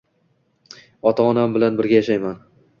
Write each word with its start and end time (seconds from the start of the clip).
Ota-onam 1.11 1.55
bilan 1.59 1.81
birga 1.83 1.97
yashayman. 2.03 2.45